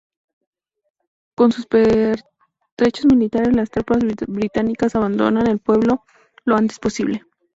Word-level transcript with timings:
Con 1.35 1.51
sus 1.51 1.67
pertrechos 1.67 2.25
militares, 3.05 3.55
las 3.55 3.69
tropas 3.69 3.99
británicas 3.99 4.95
abandonan 4.95 5.45
el 5.45 5.59
pueblo 5.59 6.05
lo 6.43 6.55
antes 6.55 6.79
posible. 6.79 7.23